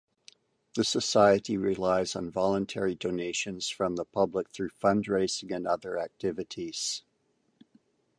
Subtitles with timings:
[0.75, 7.03] The society relies on voluntary donations from the public through fundraising and other activities.